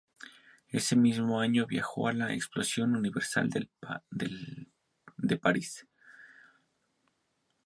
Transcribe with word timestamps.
Ese 0.69 0.95
mismo 0.95 1.39
año, 1.39 1.67
viajó 1.67 2.07
a 2.07 2.13
la 2.13 2.33
Exposición 2.33 2.95
Universal 2.95 3.51
de 4.09 5.37
París. 5.37 5.87